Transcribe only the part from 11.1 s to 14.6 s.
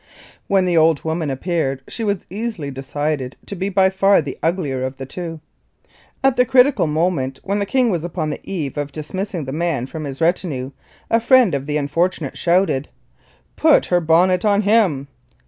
a friend of the unfortunate shouted, "Put her bonnet